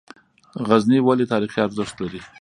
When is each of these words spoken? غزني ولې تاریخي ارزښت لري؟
غزني 0.67 0.99
ولې 1.01 1.25
تاریخي 1.33 1.59
ارزښت 1.63 1.95
لري؟ 2.01 2.21